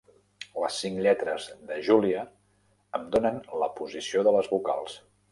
Les 0.61 0.77
cinc 0.83 0.95
lletres 1.07 1.43
de 1.71 1.75
"Julia" 1.89 2.23
em 2.99 3.03
donen 3.17 3.37
la 3.65 3.69
posició 3.81 4.23
de 4.29 4.33
les 4.37 4.51
vocals. 4.55 4.97